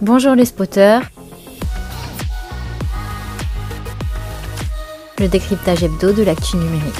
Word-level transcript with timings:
Bonjour 0.00 0.36
les 0.36 0.44
spotters. 0.44 1.10
Le 5.18 5.26
décryptage 5.26 5.82
hebdo 5.82 6.12
de 6.12 6.22
l'actu 6.22 6.56
numérique. 6.56 6.94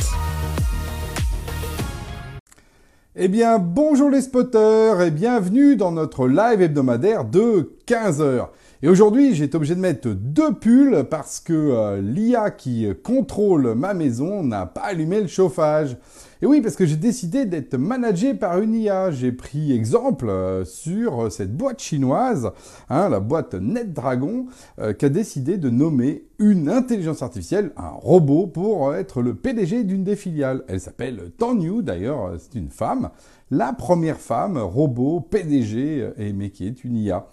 Eh 3.15 3.29
bien, 3.29 3.61
bonjour 3.61 4.11
les 4.11 4.21
spotters 4.21 5.01
et 5.01 5.13
bienvenue 5.13 5.77
dans 5.77 5.93
notre 5.93 6.27
live 6.27 6.61
hebdomadaire 6.61 7.25
de 7.25 7.77
15h. 7.87 8.49
Et 8.83 8.89
aujourd'hui, 8.89 9.33
j'ai 9.33 9.45
été 9.45 9.57
obligé 9.57 9.77
de 9.77 9.81
mettre 9.81 10.09
deux 10.09 10.55
pulls 10.55 11.05
parce 11.09 11.39
que 11.39 11.53
euh, 11.53 12.01
l'IA 12.03 12.51
qui 12.51 12.89
contrôle 13.05 13.75
ma 13.75 13.95
maison 13.95 14.43
n'a 14.43 14.67
pas 14.67 14.83
allumé 14.83 15.21
le 15.21 15.29
chauffage. 15.29 15.97
Et 16.41 16.47
oui, 16.47 16.61
parce 16.61 16.77
que 16.77 16.87
j'ai 16.87 16.97
décidé 16.97 17.47
d'être 17.47 17.77
managé 17.77 18.33
par 18.33 18.61
une 18.61 18.75
IA. 18.75 19.11
J'ai 19.11 19.33
pris 19.33 19.73
exemple 19.73 20.29
euh, 20.29 20.65
sur 20.65 21.33
cette 21.33 21.57
boîte 21.57 21.81
chinoise, 21.81 22.53
hein, 22.89 23.09
la 23.09 23.19
boîte 23.19 23.55
NetDragon, 23.55 24.47
euh, 24.79 24.93
qui 24.93 25.05
a 25.05 25.09
décidé 25.09 25.59
de 25.59 25.69
nommer 25.69 26.27
une 26.39 26.69
intelligence 26.69 27.23
artificielle, 27.23 27.73
un 27.77 27.89
robot, 27.89 28.47
pour 28.47 28.95
être 28.95 29.21
le 29.21 29.35
PDG 29.35 29.83
d'une 29.83 30.05
des 30.05 30.15
filiales. 30.15 30.63
Elle 30.69 30.81
s'appelle 30.81 31.33
Tanyu, 31.39 31.83
d'ailleurs, 31.83 32.35
c'est 32.39 32.57
une 32.57 32.71
femme, 32.71 33.11
la 33.51 33.73
première 33.73 34.19
femme 34.19 34.59
robot 34.59 35.21
PDG, 35.21 36.13
mais 36.37 36.51
qui 36.51 36.69
est 36.69 36.85
une 36.85 36.97
IA. 36.97 37.27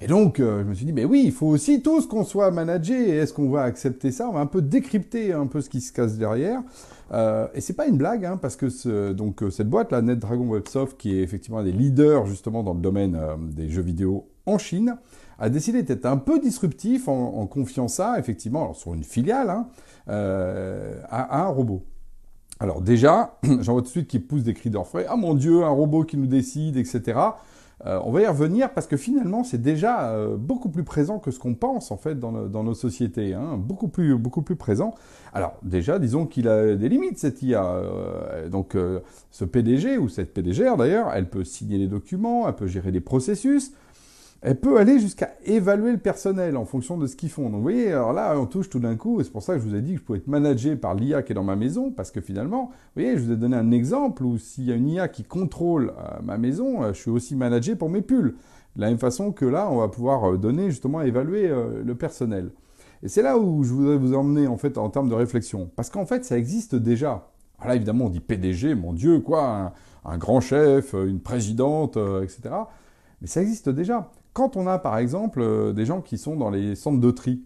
Et 0.00 0.06
donc, 0.06 0.38
euh, 0.38 0.62
je 0.62 0.68
me 0.68 0.74
suis 0.74 0.86
dit, 0.86 0.92
mais 0.92 1.04
oui, 1.04 1.22
il 1.24 1.32
faut 1.32 1.48
aussi 1.48 1.82
tous 1.82 2.06
qu'on 2.06 2.24
soit 2.24 2.50
managé. 2.50 3.16
Est-ce 3.16 3.32
qu'on 3.32 3.50
va 3.50 3.62
accepter 3.62 4.12
ça? 4.12 4.28
On 4.28 4.32
va 4.32 4.40
un 4.40 4.46
peu 4.46 4.62
décrypter 4.62 5.32
un 5.32 5.46
peu 5.46 5.60
ce 5.60 5.68
qui 5.68 5.80
se 5.80 5.92
casse 5.92 6.16
derrière. 6.16 6.62
Euh, 7.12 7.48
et 7.54 7.60
c'est 7.60 7.72
pas 7.72 7.86
une 7.86 7.96
blague, 7.96 8.24
hein, 8.24 8.38
parce 8.40 8.56
que 8.56 9.12
donc 9.12 9.42
euh, 9.42 9.50
cette 9.50 9.68
boîte, 9.68 9.92
la 9.92 10.02
NetDragon 10.02 10.46
Websoft, 10.48 10.98
qui 10.98 11.16
est 11.16 11.22
effectivement 11.22 11.58
un 11.58 11.64
des 11.64 11.72
leaders 11.72 12.26
justement 12.26 12.62
dans 12.62 12.74
le 12.74 12.80
domaine 12.80 13.16
euh, 13.16 13.36
des 13.38 13.68
jeux 13.70 13.82
vidéo 13.82 14.28
en 14.46 14.58
Chine, 14.58 14.96
a 15.38 15.48
décidé 15.48 15.82
d'être 15.82 16.06
un 16.06 16.16
peu 16.16 16.40
disruptif 16.40 17.06
en, 17.06 17.46
confiant 17.46 17.86
ça, 17.86 18.18
effectivement, 18.18 18.74
sur 18.74 18.94
une 18.94 19.04
filiale, 19.04 19.50
hein, 19.50 19.68
à, 20.08 21.44
un 21.44 21.46
robot. 21.46 21.84
Alors 22.58 22.80
déjà, 22.80 23.38
j'en 23.60 23.74
vois 23.74 23.82
tout 23.82 23.86
de 23.86 23.92
suite 23.92 24.08
qui 24.08 24.18
pousse 24.18 24.42
des 24.42 24.52
cris 24.52 24.68
d'orfraie. 24.68 25.06
Ah 25.08 25.14
mon 25.14 25.34
Dieu, 25.34 25.62
un 25.62 25.68
robot 25.68 26.02
qui 26.02 26.16
nous 26.16 26.26
décide, 26.26 26.76
etc. 26.76 27.20
Euh, 27.86 28.00
on 28.04 28.10
va 28.10 28.22
y 28.22 28.26
revenir 28.26 28.72
parce 28.72 28.86
que 28.86 28.96
finalement, 28.96 29.44
c'est 29.44 29.62
déjà 29.62 30.10
euh, 30.10 30.36
beaucoup 30.36 30.68
plus 30.68 30.82
présent 30.82 31.18
que 31.18 31.30
ce 31.30 31.38
qu'on 31.38 31.54
pense 31.54 31.92
en 31.92 31.96
fait 31.96 32.18
dans, 32.18 32.32
nos 32.32 32.74
sociétés, 32.74 33.34
hein, 33.34 33.56
beaucoup 33.56 33.88
plus 33.88 34.16
beaucoup 34.16 34.42
plus 34.42 34.56
présent. 34.56 34.94
Alors 35.32 35.54
déjà, 35.62 35.98
disons 35.98 36.26
qu'il 36.26 36.48
a 36.48 36.74
des 36.74 36.88
limites 36.88 37.18
cette 37.18 37.42
IA. 37.42 37.64
Euh, 37.64 38.48
donc 38.48 38.76
ce 39.30 39.44
PDG 39.44 39.98
ou 39.98 40.08
cette 40.08 40.34
PDGR 40.34 40.76
d'ailleurs, 40.76 41.12
elle 41.14 41.28
peut 41.28 41.44
signer 41.44 41.78
les 41.78 41.86
documents, 41.86 42.48
elle 42.48 42.56
peut 42.56 42.66
gérer 42.66 42.90
les 42.90 43.00
processus, 43.00 43.72
elle 44.40 44.60
peut 44.60 44.78
aller 44.78 45.00
jusqu'à 45.00 45.32
évaluer 45.44 45.90
le 45.90 45.98
personnel 45.98 46.56
en 46.56 46.64
fonction 46.64 46.96
de 46.96 47.06
ce 47.06 47.16
qu'ils 47.16 47.30
font. 47.30 47.44
Donc 47.44 47.54
vous 47.54 47.62
voyez, 47.62 47.92
alors 47.92 48.12
là, 48.12 48.38
on 48.38 48.46
touche 48.46 48.68
tout 48.68 48.78
d'un 48.78 48.94
coup, 48.94 49.20
et 49.20 49.24
c'est 49.24 49.32
pour 49.32 49.42
ça 49.42 49.54
que 49.54 49.60
je 49.60 49.66
vous 49.66 49.74
ai 49.74 49.82
dit 49.82 49.94
que 49.94 49.98
je 49.98 50.04
pouvais 50.04 50.18
être 50.18 50.28
managé 50.28 50.76
par 50.76 50.94
l'IA 50.94 51.22
qui 51.22 51.32
est 51.32 51.34
dans 51.34 51.42
ma 51.42 51.56
maison, 51.56 51.90
parce 51.90 52.12
que 52.12 52.20
finalement, 52.20 52.66
vous 52.66 53.02
voyez, 53.02 53.18
je 53.18 53.24
vous 53.24 53.32
ai 53.32 53.36
donné 53.36 53.56
un 53.56 53.72
exemple 53.72 54.22
où 54.22 54.38
s'il 54.38 54.64
y 54.64 54.72
a 54.72 54.76
une 54.76 54.88
IA 54.88 55.08
qui 55.08 55.24
contrôle 55.24 55.92
euh, 55.98 56.20
ma 56.22 56.38
maison, 56.38 56.84
euh, 56.84 56.92
je 56.92 57.00
suis 57.00 57.10
aussi 57.10 57.34
managé 57.34 57.74
pour 57.74 57.90
mes 57.90 58.00
pulls. 58.00 58.36
De 58.76 58.80
la 58.80 58.88
même 58.88 58.98
façon 58.98 59.32
que 59.32 59.44
là, 59.44 59.68
on 59.72 59.78
va 59.78 59.88
pouvoir 59.88 60.30
euh, 60.30 60.38
donner 60.38 60.70
justement 60.70 61.00
évaluer 61.00 61.52
le 61.84 61.94
personnel. 61.96 62.52
Et 63.02 63.08
c'est 63.08 63.22
là 63.22 63.38
où 63.38 63.64
je 63.64 63.72
voudrais 63.72 63.96
vous 63.96 64.14
emmener 64.14 64.46
en 64.46 64.56
fait 64.56 64.78
en 64.78 64.88
termes 64.88 65.08
de 65.08 65.14
réflexion, 65.14 65.68
parce 65.74 65.90
qu'en 65.90 66.06
fait, 66.06 66.24
ça 66.24 66.38
existe 66.38 66.76
déjà. 66.76 67.28
Alors 67.58 67.70
là, 67.70 67.74
évidemment, 67.74 68.04
on 68.04 68.08
dit 68.08 68.20
PDG, 68.20 68.76
mon 68.76 68.92
Dieu, 68.92 69.18
quoi, 69.18 69.72
un 70.04 70.18
grand 70.18 70.40
chef, 70.40 70.92
une 70.92 71.18
présidente, 71.18 71.96
etc. 72.22 72.50
Mais 73.20 73.26
ça 73.26 73.42
existe 73.42 73.68
déjà. 73.68 74.12
Quand 74.38 74.56
on 74.56 74.68
a 74.68 74.78
par 74.78 74.98
exemple 74.98 75.40
euh, 75.40 75.72
des 75.72 75.84
gens 75.84 76.00
qui 76.00 76.16
sont 76.16 76.36
dans 76.36 76.48
les 76.48 76.76
centres 76.76 77.00
de 77.00 77.10
tri, 77.10 77.42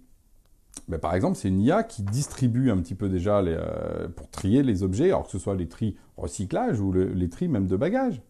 ben, 0.88 0.98
par 0.98 1.14
exemple, 1.14 1.38
c'est 1.38 1.48
une 1.48 1.62
IA 1.62 1.84
qui 1.84 2.02
distribue 2.02 2.70
un 2.70 2.76
petit 2.76 2.94
peu 2.94 3.08
déjà 3.08 3.38
euh, 3.38 4.08
pour 4.14 4.28
trier 4.28 4.62
les 4.62 4.82
objets, 4.82 5.06
alors 5.06 5.24
que 5.24 5.30
ce 5.30 5.38
soit 5.38 5.54
les 5.54 5.68
tri 5.68 5.96
recyclage 6.18 6.80
ou 6.80 6.92
les 6.92 7.30
tri 7.30 7.48
même 7.48 7.66
de 7.66 7.76
bagages. 7.76 8.20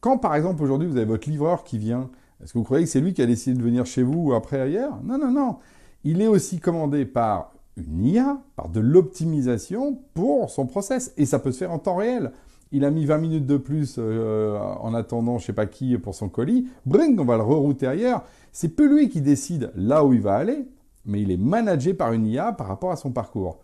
Quand 0.00 0.16
par 0.16 0.34
exemple 0.34 0.62
aujourd'hui 0.62 0.88
vous 0.88 0.96
avez 0.96 1.04
votre 1.04 1.28
livreur 1.28 1.62
qui 1.62 1.76
vient, 1.76 2.08
est-ce 2.42 2.54
que 2.54 2.58
vous 2.58 2.64
croyez 2.64 2.84
que 2.86 2.90
c'est 2.90 3.02
lui 3.02 3.12
qui 3.12 3.20
a 3.20 3.26
décidé 3.26 3.54
de 3.54 3.62
venir 3.62 3.84
chez 3.84 4.02
vous 4.02 4.30
ou 4.30 4.32
après 4.32 4.58
ailleurs? 4.58 5.02
Non, 5.02 5.18
non, 5.18 5.30
non. 5.30 5.58
Il 6.04 6.22
est 6.22 6.26
aussi 6.26 6.60
commandé 6.60 7.04
par 7.04 7.52
une 7.76 8.06
IA, 8.06 8.38
par 8.56 8.70
de 8.70 8.80
l'optimisation 8.80 9.98
pour 10.14 10.48
son 10.48 10.64
process. 10.64 11.12
Et 11.18 11.26
ça 11.26 11.38
peut 11.38 11.52
se 11.52 11.58
faire 11.58 11.72
en 11.72 11.78
temps 11.78 11.96
réel 11.96 12.32
il 12.74 12.84
a 12.84 12.90
mis 12.90 13.06
20 13.06 13.18
minutes 13.18 13.46
de 13.46 13.56
plus 13.56 13.96
euh, 13.98 14.58
en 14.58 14.94
attendant 14.94 15.38
je 15.38 15.46
sais 15.46 15.52
pas 15.52 15.66
qui 15.66 15.96
pour 15.96 16.14
son 16.14 16.28
colis, 16.28 16.66
bring, 16.84 17.18
on 17.20 17.24
va 17.24 17.36
le 17.36 17.44
rerouter 17.44 17.86
ailleurs. 17.86 18.24
C'est 18.52 18.68
peu 18.68 18.86
lui 18.86 19.08
qui 19.08 19.20
décide 19.20 19.70
là 19.76 20.04
où 20.04 20.12
il 20.12 20.20
va 20.20 20.34
aller, 20.34 20.66
mais 21.06 21.22
il 21.22 21.30
est 21.30 21.36
managé 21.36 21.94
par 21.94 22.12
une 22.12 22.26
IA 22.26 22.52
par 22.52 22.66
rapport 22.66 22.90
à 22.90 22.96
son 22.96 23.12
parcours. 23.12 23.60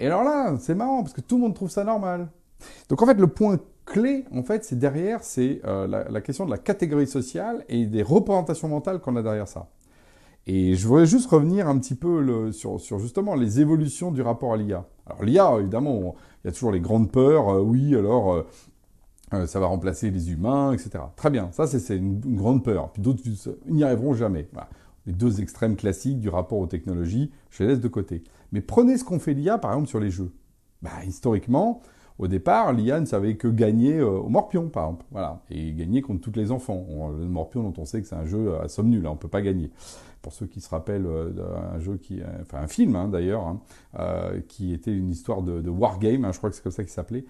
Et 0.00 0.06
alors 0.06 0.24
là, 0.24 0.56
c'est 0.58 0.74
marrant 0.74 1.02
parce 1.02 1.12
que 1.12 1.20
tout 1.20 1.36
le 1.36 1.42
monde 1.42 1.54
trouve 1.54 1.70
ça 1.70 1.84
normal. 1.84 2.28
Donc 2.88 3.02
en 3.02 3.06
fait, 3.06 3.18
le 3.18 3.26
point 3.26 3.58
clé, 3.84 4.24
en 4.34 4.42
fait, 4.42 4.64
c'est 4.64 4.78
derrière, 4.78 5.22
c'est 5.22 5.60
euh, 5.66 5.86
la, 5.86 6.20
question 6.22 6.46
de 6.46 6.50
la 6.50 6.58
catégorie 6.58 7.06
sociale 7.06 7.64
et 7.68 7.84
des 7.84 8.02
représentations 8.02 8.68
mentales 8.68 9.00
qu'on 9.00 9.16
a 9.16 9.22
derrière 9.22 9.48
ça. 9.48 9.68
Et 10.46 10.74
je 10.74 10.88
voudrais 10.88 11.06
juste 11.06 11.28
revenir 11.28 11.68
un 11.68 11.78
petit 11.78 11.94
peu 11.94 12.50
sur, 12.52 12.78
justement 12.98 13.34
les 13.34 13.60
évolutions 13.60 14.10
du 14.10 14.22
rapport 14.22 14.54
à 14.54 14.56
l'IA. 14.56 14.86
Alors 15.06 15.22
l'IA, 15.24 15.56
évidemment, 15.60 16.14
il 16.42 16.48
y 16.48 16.50
a 16.50 16.52
toujours 16.52 16.72
les 16.72 16.80
grandes 16.80 17.10
peurs. 17.10 17.48
Euh, 17.48 17.60
oui, 17.60 17.94
alors 17.94 18.32
euh, 18.32 18.46
euh, 19.32 19.46
ça 19.46 19.60
va 19.60 19.66
remplacer 19.66 20.10
les 20.10 20.30
humains, 20.30 20.72
etc. 20.72 21.04
Très 21.16 21.30
bien, 21.30 21.50
ça 21.52 21.66
c'est 21.66 21.96
une, 21.96 22.20
grande 22.20 22.64
peur. 22.64 22.92
Puis 22.92 23.02
d'autres 23.02 23.22
n'y 23.66 23.84
arriveront 23.84 24.14
jamais. 24.14 24.48
Les 25.06 25.12
deux 25.12 25.40
extrêmes 25.40 25.76
classiques 25.76 26.20
du 26.20 26.28
rapport 26.28 26.58
aux 26.58 26.66
technologies, 26.66 27.30
je 27.50 27.62
les 27.62 27.70
laisse 27.70 27.80
de 27.80 27.88
côté. 27.88 28.24
Mais 28.52 28.60
prenez 28.60 28.96
ce 28.96 29.04
qu'on 29.04 29.18
fait 29.18 29.34
l'IA, 29.34 29.58
par 29.58 29.72
exemple, 29.72 29.88
sur 29.88 30.00
les 30.00 30.10
jeux. 30.10 30.32
Bah, 30.80 31.04
historiquement, 31.06 31.80
au 32.18 32.28
départ, 32.28 32.72
l'IA 32.72 33.00
ne 33.00 33.06
savait 33.06 33.36
que 33.36 33.48
gagner 33.48 34.00
au 34.00 34.28
Morpion, 34.28 34.68
par 34.68 34.84
exemple. 34.84 35.06
Voilà. 35.10 35.42
Et 35.50 35.72
gagner 35.72 36.00
contre 36.00 36.20
tous 36.20 36.38
les 36.38 36.52
enfants. 36.52 37.10
le 37.18 37.26
Morpion, 37.26 37.62
dont 37.62 37.74
on 37.78 37.84
sait 37.84 38.00
que 38.00 38.06
c'est 38.06 38.14
un 38.14 38.26
jeu 38.26 38.54
à 38.60 38.68
somme 38.68 38.88
nulle, 38.88 39.06
hein, 39.06 39.10
on 39.10 39.14
ne 39.14 39.18
peut 39.18 39.28
pas 39.28 39.42
gagner 39.42 39.70
pour 40.24 40.32
ceux 40.32 40.46
qui 40.46 40.62
se 40.62 40.70
rappellent 40.70 41.06
euh, 41.06 41.30
d'un 41.30 41.78
jeu 41.78 41.98
qui, 41.98 42.20
euh, 42.20 42.24
enfin 42.40 42.58
un 42.58 42.66
film 42.66 42.96
hein, 42.96 43.08
d'ailleurs, 43.08 43.46
hein, 43.46 43.60
euh, 44.00 44.40
qui 44.48 44.72
était 44.72 44.90
une 44.90 45.10
histoire 45.10 45.42
de, 45.42 45.68
wargame, 45.68 46.24
hein, 46.24 46.32
je 46.32 46.38
crois 46.38 46.48
que 46.48 46.56
c'est 46.56 46.62
comme 46.62 46.72
ça 46.72 46.82
qu'il 46.82 46.92
s'appelait, 46.92 47.26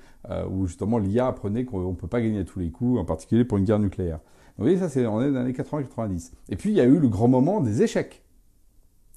où 0.49 0.67
justement 0.67 0.99
l'IA 0.99 1.27
apprenait 1.27 1.65
qu'on 1.65 1.91
ne 1.91 1.95
peut 1.95 2.07
pas 2.07 2.23
gagner 2.23 2.39
à 2.39 2.45
tous 2.45 2.61
les 2.61 2.71
coups, 2.71 2.99
en 2.99 3.05
particulier 3.05 3.45
pour 3.45 3.59
une 3.59 3.65
guerre 3.65 3.81
nucléaire. 3.81 4.21
vous 4.57 4.65
voyez, 4.65 4.79
ça 4.79 4.89
c'est 4.89 5.05
on 5.07 5.21
est 5.21 5.27
dans 5.27 5.43
les 5.43 5.53
années 5.53 5.53
80-90. 5.53 6.33
Et 6.49 6.57
puis 6.57 6.71
il 6.71 6.77
y 6.77 6.81
a 6.81 6.85
eu 6.85 6.99
le 6.99 7.09
grand 7.09 7.29
moment 7.29 7.61
des 7.61 7.83
échecs. 7.83 8.23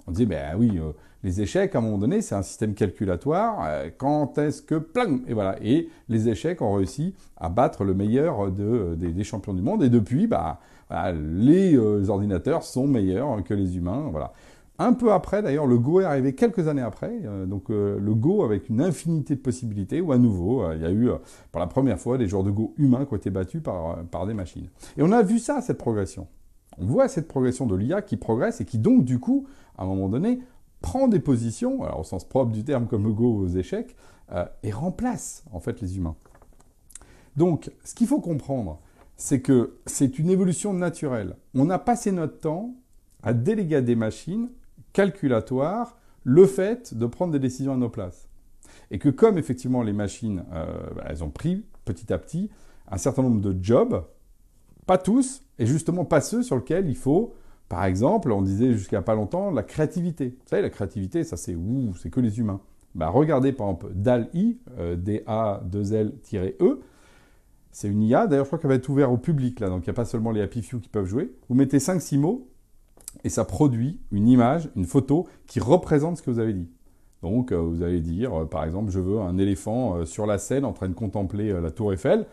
On 0.08 0.12
disait, 0.12 0.26
ben 0.26 0.56
oui, 0.58 0.80
les 1.28 1.42
échecs, 1.42 1.76
à 1.76 1.80
un 1.80 1.82
moment 1.82 1.98
donné, 1.98 2.22
c'est 2.22 2.36
un 2.36 2.42
système 2.42 2.74
calculatoire. 2.74 3.68
quand 3.98 4.38
est-ce 4.38 4.62
que, 4.62 4.82
et 5.28 5.34
voilà. 5.34 5.58
Et 5.62 5.90
les 6.08 6.30
échecs 6.30 6.62
ont 6.62 6.74
réussi 6.74 7.14
à 7.36 7.50
battre 7.50 7.84
le 7.84 7.94
meilleur 7.94 8.50
de, 8.50 8.96
des, 8.96 9.24
champions 9.26 9.54
du 9.54 9.62
monde. 9.62 9.84
Et 9.84 9.90
depuis, 9.90 10.26
bah, 10.26 10.62
les 11.14 11.76
euh, 11.76 12.08
ordinateurs 12.08 12.64
sont 12.64 12.88
meilleurs 12.88 13.44
que 13.44 13.54
les 13.54 13.76
humains. 13.76 14.08
Voilà. 14.10 14.32
Un 14.80 14.94
peu 14.94 15.12
après, 15.12 15.42
d'ailleurs, 15.42 15.68
le 15.68 15.78
Go 15.78 16.00
est 16.00 16.06
arrivé 16.06 16.34
quelques 16.34 16.70
années 16.70 16.82
après. 16.82 17.20
Euh, 17.26 17.46
donc 17.46 17.72
euh, 17.72 18.00
le 18.00 18.16
Go 18.16 18.46
avec 18.46 18.70
une 18.70 18.80
infinité 18.80 19.36
de 19.36 19.42
possibilités, 19.42 20.00
ou 20.00 20.14
à 20.14 20.18
nouveau, 20.18 20.64
il 20.72 20.82
y 20.82 20.86
a 20.86 20.92
eu 20.92 21.10
pour 21.52 21.60
la 21.60 21.68
première 21.68 22.00
fois 22.00 22.18
des 22.18 22.30
joueurs 22.30 22.44
de 22.44 22.52
Go 22.52 22.74
humains 22.78 23.04
qui 23.04 23.14
ont 23.14 23.18
été 23.18 23.32
battus 23.32 23.62
par, 23.62 23.98
par 24.06 24.26
des 24.28 24.34
machines. 24.34 24.70
Et 24.98 25.04
on 25.04 25.12
a 25.12 25.24
vu 25.24 25.40
ça, 25.40 25.60
cette 25.60 25.78
progression. 25.78 26.28
On 26.80 26.86
voit 26.86 27.10
cette 27.10 27.28
progression 27.28 27.66
de 27.66 27.76
l'IA 27.76 28.02
qui 28.02 28.16
progresse 28.16 28.62
et 28.62 28.66
qui 28.66 28.78
donc, 28.78 29.04
du 29.04 29.20
coup, 29.20 29.46
à 29.78 29.84
un 29.84 29.88
moment 29.88 30.10
donné, 30.10 30.40
prend 30.88 31.10
des 31.10 31.20
positions, 31.20 31.84
alors 31.84 32.00
au 32.00 32.04
sens 32.06 32.24
propre 32.24 32.54
du 32.54 32.64
terme 32.64 32.88
comme 32.88 33.04
le 33.04 33.12
Go 33.12 33.36
aux 33.40 33.50
échecs, 33.50 33.98
et 34.64 34.72
remplace 34.72 35.44
en 35.52 35.60
fait 35.60 35.82
les 35.82 35.98
humains. 35.98 36.16
Donc, 37.36 37.70
ce 37.84 37.94
qu'il 37.94 38.08
faut 38.08 38.22
comprendre, 38.22 38.80
c'est 39.18 39.42
que 39.42 39.80
c'est 39.86 40.18
une 40.18 40.30
évolution 40.30 40.74
naturelle. 40.74 41.36
On 41.54 41.70
a 41.70 41.78
passé 41.78 42.14
notre 42.14 42.40
temps 42.40 42.74
à 43.22 43.34
déléguer 43.34 43.76
à 43.76 43.82
des 43.82 43.98
machines 43.98 44.50
calculatoires 44.94 45.98
le 46.24 46.46
fait 46.46 46.94
de 46.94 47.06
prendre 47.06 47.34
des 47.34 47.40
décisions 47.40 47.74
à 47.74 47.78
nos 47.78 47.90
places. 47.90 48.30
Et 48.90 48.98
que 48.98 49.10
comme 49.10 49.38
effectivement 49.38 49.84
les 49.84 49.94
machines, 49.94 50.46
euh, 50.54 50.66
bah, 50.96 51.04
elles 51.10 51.22
ont 51.22 51.30
pris 51.30 51.66
petit 51.84 52.14
à 52.14 52.18
petit 52.18 52.50
un 52.90 52.98
certain 52.98 53.24
nombre 53.24 53.42
de 53.42 53.62
jobs, 53.62 54.06
pas 54.86 54.98
tous, 54.98 55.44
et 55.60 55.66
justement 55.66 56.06
pas 56.06 56.22
ceux 56.22 56.44
sur 56.44 56.56
lesquels 56.56 56.88
il 56.88 56.96
faut, 56.96 57.34
par 57.70 57.86
exemple, 57.86 58.32
on 58.32 58.42
disait 58.42 58.74
jusqu'à 58.74 59.02
pas 59.02 59.16
longtemps, 59.16 59.52
la 59.52 59.64
créativité. 59.64 60.30
Vous 60.30 60.48
savez, 60.48 60.62
la 60.62 60.70
créativité, 60.70 61.24
ça 61.24 61.38
c'est 61.38 61.56
ouh, 61.56 61.94
c'est 61.96 62.10
que 62.10 62.20
les 62.20 62.40
humains. 62.40 62.62
Bah, 62.96 63.10
regardez 63.10 63.52
par 63.52 63.68
exemple 63.68 63.92
DAL-I, 63.94 64.58
euh, 64.80 64.96
D-A-2-L-E, 64.96 66.80
c'est 67.72 67.88
une 67.90 68.02
IA, 68.02 68.26
d'ailleurs 68.26 68.46
je 68.46 68.50
crois 68.50 68.60
qu'elle 68.60 68.70
va 68.70 68.76
être 68.76 68.90
ouverte 68.90 69.12
au 69.12 69.18
public 69.18 69.60
là, 69.60 69.70
donc 69.70 69.86
il 69.86 69.90
n'y 69.90 69.92
a 69.92 69.94
pas 69.94 70.06
seulement 70.06 70.32
les 70.32 70.42
Happy 70.42 70.64
Few 70.64 70.80
qui 70.80 70.90
peuvent 70.90 71.06
jouer. 71.06 71.32
Vous 71.48 71.56
mettez 71.56 71.78
5-6 71.78 72.18
mots 72.18 72.48
et 73.24 73.30
ça 73.30 73.46
produit 73.46 74.00
une 74.12 74.28
image, 74.28 74.70
une 74.76 74.86
photo 74.86 75.28
qui 75.46 75.60
représente 75.60 76.18
ce 76.18 76.24
que 76.24 76.32
vous 76.32 76.40
avez 76.40 76.54
dit. 76.54 76.68
Donc 77.24 77.52
euh, 77.52 77.58
vous 77.58 77.84
allez 77.84 78.02
dire, 78.02 78.34
euh, 78.34 78.46
par 78.46 78.64
exemple, 78.64 78.92
je 78.92 79.00
veux 79.00 79.20
un 79.20 79.38
éléphant 79.38 79.98
euh, 79.98 80.06
sur 80.06 80.26
la 80.26 80.38
scène 80.38 80.66
en 80.66 80.74
train 80.74 80.90
de 80.90 80.94
contempler 80.94 81.52
la 81.62 81.72
tour 81.72 81.94
Eiffel. 81.94 82.26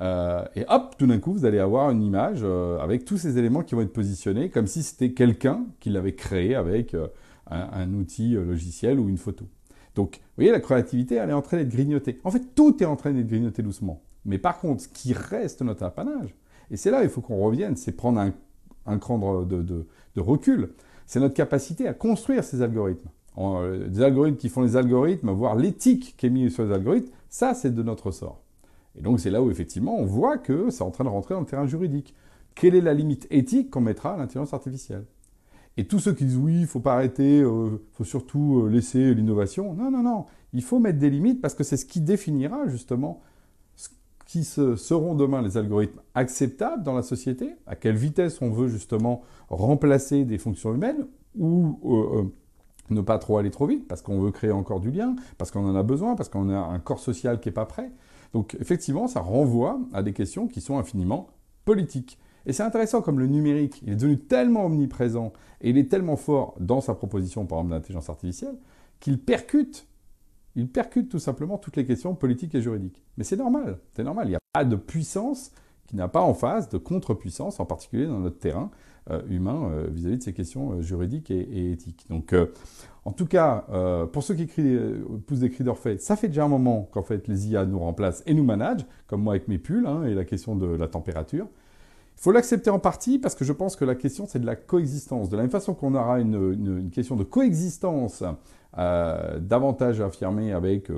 Euh, 0.00 0.44
et 0.54 0.64
hop, 0.68 0.94
tout 0.98 1.06
d'un 1.06 1.18
coup, 1.18 1.32
vous 1.32 1.44
allez 1.44 1.58
avoir 1.58 1.90
une 1.90 2.02
image 2.02 2.40
euh, 2.42 2.78
avec 2.78 3.04
tous 3.04 3.18
ces 3.18 3.36
éléments 3.36 3.62
qui 3.62 3.74
vont 3.74 3.82
être 3.82 3.92
positionnés 3.92 4.48
comme 4.48 4.66
si 4.66 4.82
c'était 4.82 5.12
quelqu'un 5.12 5.66
qui 5.78 5.90
l'avait 5.90 6.14
créé 6.14 6.54
avec 6.54 6.94
euh, 6.94 7.08
un, 7.50 7.92
outil 7.92 8.32
logiciel 8.34 8.98
ou 8.98 9.08
une 9.08 9.18
photo. 9.18 9.44
Donc, 9.94 10.16
vous 10.16 10.20
voyez, 10.36 10.52
la 10.52 10.60
créativité, 10.60 11.16
elle 11.16 11.30
est 11.30 11.34
en 11.34 11.42
train 11.42 11.58
d'être 11.58 11.68
grignotée. 11.68 12.18
En 12.24 12.30
fait, 12.30 12.54
tout 12.54 12.82
est 12.82 12.86
en 12.86 12.96
train 12.96 13.12
d'être 13.12 13.26
grignoté 13.26 13.62
doucement. 13.62 14.00
Mais 14.24 14.38
par 14.38 14.58
contre, 14.58 14.82
ce 14.82 14.88
qui 14.88 15.12
reste 15.12 15.62
notre 15.62 15.82
apanage, 15.84 16.34
et 16.70 16.76
c'est 16.76 16.90
là 16.90 17.02
il 17.02 17.08
faut 17.08 17.20
qu'on 17.20 17.40
revienne, 17.40 17.74
c'est 17.76 17.92
prendre 17.92 18.20
un, 18.86 18.98
cran 18.98 19.44
de, 19.44 19.86
recul, 20.16 20.70
c'est 21.06 21.20
notre 21.20 21.34
capacité 21.34 21.88
à 21.88 21.94
construire 21.94 22.44
ces 22.44 22.62
algorithmes. 22.62 23.08
des 23.88 24.02
algorithmes 24.02 24.36
qui 24.36 24.48
font 24.48 24.62
les 24.62 24.76
algorithmes, 24.76 25.30
voire 25.30 25.56
l'éthique 25.56 26.14
qui 26.16 26.26
est 26.26 26.30
mise 26.30 26.54
sur 26.54 26.64
les 26.64 26.72
algorithmes, 26.72 27.10
ça, 27.28 27.54
c'est 27.54 27.74
de 27.74 27.82
notre 27.82 28.12
sort. 28.12 28.42
Et 28.96 29.02
donc 29.02 29.20
c'est 29.20 29.30
là 29.30 29.42
où 29.42 29.50
effectivement 29.50 29.96
on 29.98 30.04
voit 30.04 30.38
que 30.38 30.70
c'est 30.70 30.82
en 30.82 30.90
train 30.90 31.04
de 31.04 31.08
rentrer 31.08 31.34
dans 31.34 31.40
le 31.40 31.46
terrain 31.46 31.66
juridique. 31.66 32.14
Quelle 32.54 32.74
est 32.74 32.80
la 32.80 32.94
limite 32.94 33.26
éthique 33.30 33.70
qu'on 33.70 33.80
mettra 33.80 34.14
à 34.14 34.16
l'intelligence 34.16 34.52
artificielle? 34.52 35.04
Et 35.76 35.86
tous 35.86 36.00
ceux 36.00 36.14
qui 36.14 36.24
disent 36.24 36.36
oui, 36.36 36.60
il 36.60 36.66
faut 36.66 36.80
pas 36.80 36.94
arrêter, 36.94 37.38
il 37.38 37.44
euh, 37.44 37.80
faut 37.92 38.04
surtout 38.04 38.62
euh, 38.64 38.68
laisser 38.68 39.14
l'innovation. 39.14 39.72
Non, 39.72 39.90
non, 39.90 40.02
non. 40.02 40.26
Il 40.52 40.62
faut 40.62 40.78
mettre 40.78 40.98
des 40.98 41.10
limites 41.10 41.40
parce 41.40 41.54
que 41.54 41.64
c'est 41.64 41.76
ce 41.76 41.86
qui 41.86 42.00
définira 42.00 42.66
justement 42.66 43.22
ce 43.76 43.88
qui 44.26 44.44
seront 44.44 45.14
demain 45.14 45.42
les 45.42 45.56
algorithmes 45.56 46.00
acceptables 46.14 46.82
dans 46.82 46.94
la 46.94 47.02
société, 47.02 47.54
à 47.66 47.76
quelle 47.76 47.96
vitesse 47.96 48.42
on 48.42 48.50
veut 48.50 48.68
justement 48.68 49.22
remplacer 49.48 50.24
des 50.24 50.38
fonctions 50.38 50.74
humaines 50.74 51.06
ou 51.38 51.78
euh, 51.84 52.24
ne 52.90 53.00
pas 53.00 53.18
trop 53.18 53.38
aller 53.38 53.50
trop 53.50 53.66
vite 53.66 53.86
parce 53.88 54.02
qu'on 54.02 54.20
veut 54.20 54.30
créer 54.30 54.52
encore 54.52 54.80
du 54.80 54.90
lien, 54.90 55.16
parce 55.38 55.50
qu'on 55.50 55.64
en 55.64 55.74
a 55.74 55.82
besoin, 55.82 56.16
parce 56.16 56.28
qu'on 56.28 56.50
a 56.50 56.58
un 56.58 56.78
corps 56.78 57.00
social 57.00 57.40
qui 57.40 57.48
n'est 57.48 57.54
pas 57.54 57.66
prêt. 57.66 57.90
Donc 58.32 58.56
effectivement, 58.60 59.08
ça 59.08 59.20
renvoie 59.20 59.80
à 59.92 60.02
des 60.02 60.12
questions 60.12 60.46
qui 60.46 60.60
sont 60.60 60.78
infiniment 60.78 61.28
politiques. 61.64 62.18
Et 62.46 62.52
c'est 62.52 62.62
intéressant 62.62 63.02
comme 63.02 63.18
le 63.18 63.26
numérique, 63.26 63.82
il 63.82 63.92
est 63.92 63.96
devenu 63.96 64.18
tellement 64.18 64.66
omniprésent 64.66 65.32
et 65.60 65.70
il 65.70 65.78
est 65.78 65.90
tellement 65.90 66.16
fort 66.16 66.54
dans 66.58 66.80
sa 66.80 66.94
proposition, 66.94 67.44
par 67.46 67.58
exemple, 67.58 67.74
d'intelligence 67.74 68.08
artificielle, 68.08 68.56
qu'il 68.98 69.20
percute, 69.20 69.86
il 70.56 70.68
percute 70.68 71.08
tout 71.08 71.18
simplement 71.18 71.58
toutes 71.58 71.76
les 71.76 71.84
questions 71.84 72.14
politiques 72.14 72.54
et 72.54 72.62
juridiques. 72.62 73.02
Mais 73.16 73.24
c'est 73.24 73.36
normal, 73.36 73.78
c'est 73.94 74.04
normal. 74.04 74.26
Il 74.26 74.30
n'y 74.30 74.36
a 74.36 74.40
pas 74.52 74.64
de 74.64 74.76
puissance 74.76 75.52
qui 75.90 75.96
n'a 75.96 76.06
pas 76.06 76.20
en 76.20 76.34
face 76.34 76.68
de 76.68 76.78
contre-puissance, 76.78 77.58
en 77.58 77.64
particulier 77.64 78.06
dans 78.06 78.20
notre 78.20 78.38
terrain 78.38 78.70
euh, 79.10 79.22
humain 79.28 79.70
euh, 79.72 79.88
vis-à-vis 79.90 80.18
de 80.18 80.22
ces 80.22 80.32
questions 80.32 80.74
euh, 80.74 80.82
juridiques 80.82 81.32
et, 81.32 81.72
éthiques. 81.72 82.06
Donc, 82.08 82.32
en 83.04 83.10
tout 83.10 83.26
cas, 83.26 83.64
pour 84.12 84.22
ceux 84.22 84.34
qui 84.34 84.46
poussent 85.26 85.40
des 85.40 85.50
cris 85.50 85.64
d'orphée, 85.64 85.98
ça 85.98 86.16
fait 86.16 86.28
déjà 86.28 86.44
un 86.44 86.48
moment 86.48 86.86
qu'en 86.92 87.02
fait 87.02 87.26
les 87.28 87.48
IA 87.48 87.64
nous 87.64 87.78
remplacent 87.78 88.22
et 88.26 88.34
nous 88.34 88.44
managent, 88.44 88.84
comme 89.06 89.22
moi 89.22 89.32
avec 89.32 89.48
mes 89.48 89.58
pulls 89.58 89.86
hein, 89.86 90.04
et 90.04 90.14
la 90.14 90.24
question 90.24 90.54
de 90.54 90.66
la 90.66 90.86
température. 90.86 91.48
Il 92.20 92.24
faut 92.24 92.32
l'accepter 92.32 92.68
en 92.68 92.78
partie 92.78 93.18
parce 93.18 93.34
que 93.34 93.46
je 93.46 93.52
pense 93.54 93.76
que 93.76 93.84
la 93.86 93.94
question 93.94 94.26
c'est 94.26 94.40
de 94.40 94.44
la 94.44 94.54
coexistence. 94.54 95.30
De 95.30 95.36
la 95.36 95.42
même 95.42 95.50
façon 95.50 95.72
qu'on 95.72 95.94
aura 95.94 96.20
une, 96.20 96.90
question 96.90 97.16
de 97.16 97.24
coexistence 97.24 98.22
davantage 98.76 100.02
affirmée 100.02 100.52
avec 100.52 100.90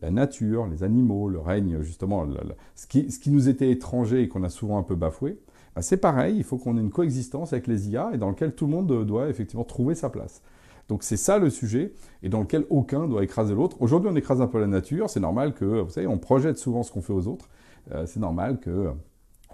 la 0.00 0.10
nature, 0.10 0.66
les 0.66 0.82
animaux, 0.82 1.28
le 1.28 1.38
règne, 1.38 1.82
justement, 1.82 2.26
ce, 2.74 2.86
qui, 2.86 3.10
ce, 3.10 3.18
qui, 3.18 3.30
nous 3.30 3.50
était 3.50 3.70
étranger 3.70 4.22
et 4.22 4.28
qu'on 4.28 4.42
a 4.42 4.48
souvent 4.48 4.78
un 4.78 4.82
peu 4.82 4.94
bafoué, 4.94 5.38
bah, 5.76 5.82
c'est 5.82 5.98
pareil, 5.98 6.36
il 6.38 6.44
faut 6.44 6.56
qu'on 6.56 6.78
ait 6.78 6.80
une 6.80 6.90
coexistence 6.90 7.52
avec 7.52 7.66
les 7.66 7.90
IA 7.90 8.12
et 8.14 8.16
dans 8.16 8.30
lequel 8.30 8.54
tout 8.54 8.64
le 8.64 8.72
monde 8.72 9.04
doit 9.04 9.28
effectivement 9.28 9.64
trouver 9.64 9.94
sa 9.94 10.08
place. 10.08 10.40
Donc 10.88 11.04
c'est 11.04 11.18
ça 11.18 11.38
le 11.38 11.50
sujet, 11.50 11.92
et 12.22 12.30
dans 12.30 12.40
lequel 12.40 12.64
aucun 12.70 13.06
doit 13.06 13.22
écraser 13.22 13.54
l'autre. 13.54 13.76
Aujourd'hui, 13.80 14.10
on 14.10 14.16
écrase 14.16 14.40
un 14.40 14.48
peu 14.48 14.58
la 14.58 14.66
nature, 14.66 15.08
c'est 15.08 15.20
normal 15.20 15.52
que, 15.52 15.64
vous 15.64 15.90
savez, 15.90 16.06
on 16.06 16.18
projette 16.18 16.56
souvent 16.56 16.82
ce 16.82 16.90
qu'on 16.90 17.02
fait 17.02 17.12
aux 17.12 17.28
autres. 17.28 17.48
Euh, 17.92 18.06
c'est 18.06 18.18
normal 18.18 18.58
que 18.60 18.90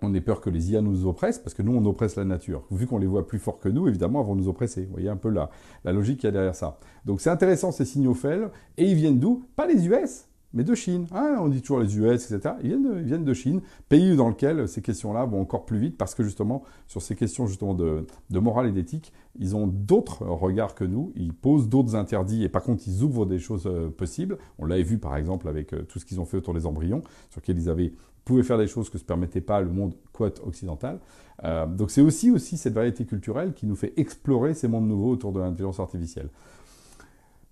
on 0.03 0.13
ait 0.15 0.21
peur 0.21 0.41
que 0.41 0.51
les 0.51 0.73
IA 0.73 0.83
nous 0.83 1.07
oppressent, 1.07 1.39
parce 1.39 1.55
que 1.55 1.63
nous, 1.63 1.75
on 1.75 1.85
oppresse 1.87 2.17
la 2.17 2.25
nature. 2.25 2.65
Vu 2.71 2.87
qu'on 2.87 2.99
les 2.99 3.07
voit 3.07 3.27
plus 3.27 3.39
forts 3.39 3.59
que 3.59 3.69
nous, 3.69 3.89
évidemment, 3.89 4.21
elles 4.21 4.27
vont 4.27 4.37
nous 4.37 4.49
oppresser. 4.49 4.85
Vous 4.85 4.93
voyez 4.93 5.09
un 5.09 5.17
peu 5.17 5.31
la, 5.31 5.51
la 5.85 5.93
logique 5.93 6.19
qu'il 6.19 6.27
y 6.27 6.29
a 6.29 6.33
derrière 6.33 6.55
ça. 6.55 6.79
Donc 7.05 7.21
c'est 7.21 7.31
intéressant 7.31 7.73
ces 7.73 7.85
signaux 7.85 8.15
faibles, 8.15 8.51
et 8.77 8.85
ils 8.85 8.95
viennent 8.95 9.19
d'où? 9.19 9.47
Pas 9.57 9.67
les 9.67 9.87
US, 9.87 10.27
mais 10.53 10.65
de 10.65 10.75
Chine. 10.75 11.07
Hein, 11.13 11.37
on 11.41 11.49
dit 11.49 11.61
toujours 11.61 11.81
les 11.81 11.99
US, 11.99 12.31
etc. 12.31 12.55
Ils 12.63 12.69
viennent, 12.69 12.83
de, 12.83 12.99
ils 13.01 13.07
viennent 13.07 13.25
de 13.25 13.35
Chine, 13.35 13.61
pays 13.89 14.17
dans 14.17 14.29
lequel 14.29 14.69
ces 14.69 14.83
questions-là 14.83 15.25
vont 15.25 15.41
encore 15.41 15.67
plus 15.67 15.79
vite 15.79 15.97
parce 15.99 16.15
que 16.15 16.23
justement, 16.23 16.63
sur 16.87 17.03
ces 17.03 17.15
questions 17.15 17.47
justement 17.47 17.75
de, 17.75 18.07
de 18.31 18.39
morale 18.39 18.67
et 18.67 18.73
d'éthique, 18.73 19.13
ils 19.39 19.55
ont 19.55 19.67
d'autres 19.67 20.25
regards 20.25 20.75
que 20.75 20.85
nous, 20.85 21.13
ils 21.15 21.35
posent 21.35 21.69
d'autres 21.69 21.95
interdits 21.95 22.45
et 22.45 22.49
par 22.49 22.63
contre, 22.63 22.85
ils 22.87 23.03
ouvrent 23.03 23.27
des 23.27 23.39
choses 23.39 23.67
euh, 23.67 23.91
possibles. 23.91 24.39
On 24.59 24.67
l'avait 24.67 24.83
vu 24.83 24.99
par 24.99 25.17
exemple 25.17 25.49
avec 25.49 25.73
euh, 25.73 25.83
tout 25.83 25.99
ce 25.99 26.07
qu'ils 26.07 26.21
ont 26.21 26.25
fait 26.25 26.37
autour 26.37 26.55
des 26.55 26.67
embryons, 26.67 27.03
sur 27.31 27.41
lesquels 27.41 27.59
ils 27.59 27.69
avaient 27.69 27.93
pouvaient 28.25 28.43
faire 28.43 28.59
des 28.59 28.67
choses 28.67 28.91
que 28.91 28.97
ne 28.97 29.01
se 29.01 29.05
permettait 29.05 29.41
pas 29.41 29.61
le 29.61 29.71
monde 29.71 29.95
quote 30.13 30.43
occidental. 30.45 30.99
Euh, 31.45 31.65
donc 31.67 31.93
c'est 31.93 32.01
aussi, 32.01 32.31
aussi 32.33 32.57
cette 32.57 32.73
variété 32.73 33.05
culturelle 33.05 33.53
qui 33.53 33.67
nous 33.67 33.77
fait 33.77 33.93
explorer 33.97 34.53
ces 34.55 34.67
mondes 34.67 34.89
nouveaux 34.89 35.13
autour 35.13 35.33
de 35.33 35.39
l'intelligence 35.39 35.79
artificielle. 35.79 36.29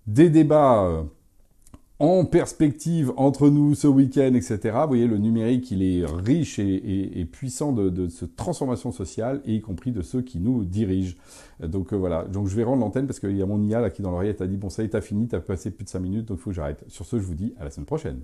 Des 0.05 0.29
débats 0.29 1.05
en 1.99 2.25
perspective 2.25 3.13
entre 3.15 3.49
nous 3.49 3.73
ce 3.73 3.87
week-end, 3.87 4.33
etc. 4.33 4.59
Vous 4.81 4.87
voyez, 4.87 5.07
le 5.07 5.17
numérique, 5.17 5.71
il 5.71 5.81
est 5.81 6.05
riche 6.05 6.59
et, 6.59 7.25
puissant 7.31 7.71
de, 7.71 7.89
de, 7.89 8.09
cette 8.09 8.35
transformation 8.35 8.91
sociale, 8.91 9.41
et 9.45 9.55
y 9.55 9.61
compris 9.61 9.91
de 9.91 10.01
ceux 10.01 10.21
qui 10.21 10.39
nous 10.39 10.65
dirigent. 10.65 11.15
Donc 11.61 11.93
euh, 11.93 11.95
voilà, 11.95 12.25
donc 12.25 12.47
je 12.47 12.55
vais 12.55 12.63
rendre 12.63 12.81
l'antenne 12.81 13.07
parce 13.07 13.19
qu'il 13.19 13.37
y 13.37 13.41
a 13.41 13.45
mon 13.45 13.61
IA 13.63 13.79
là 13.79 13.89
qui 13.89 14.01
dans 14.01 14.11
l'oreillette 14.11 14.41
a 14.41 14.47
dit, 14.47 14.57
bon 14.57 14.69
ça 14.69 14.83
y 14.83 14.85
est, 14.85 14.89
t'as 14.89 15.01
fini, 15.01 15.27
t'as 15.27 15.39
passé 15.39 15.71
plus 15.71 15.85
de 15.85 15.89
5 15.89 15.99
minutes, 15.99 16.25
donc 16.25 16.39
il 16.39 16.41
faut 16.41 16.49
que 16.49 16.55
j'arrête. 16.55 16.83
Sur 16.87 17.05
ce, 17.05 17.17
je 17.17 17.25
vous 17.25 17.35
dis 17.35 17.53
à 17.59 17.63
la 17.63 17.71
semaine 17.71 17.85
prochaine. 17.85 18.19